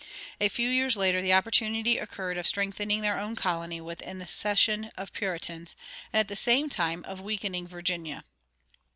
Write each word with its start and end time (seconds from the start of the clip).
A 0.39 0.49
few 0.49 0.67
years 0.67 0.97
later 0.97 1.21
the 1.21 1.33
opportunity 1.35 1.99
occurred 1.99 2.35
of 2.39 2.47
strengthening 2.47 3.01
their 3.01 3.19
own 3.19 3.35
colony 3.35 3.79
with 3.79 4.01
an 4.01 4.19
accession 4.19 4.85
of 4.97 5.13
Puritans, 5.13 5.75
and 6.11 6.19
at 6.21 6.27
the 6.27 6.35
same 6.35 6.69
time 6.69 7.05
of 7.05 7.21
weakening 7.21 7.67
Virginia. 7.67 8.23